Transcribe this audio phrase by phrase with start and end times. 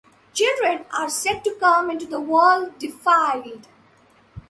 [0.33, 3.67] Children are said to come into the world defiled.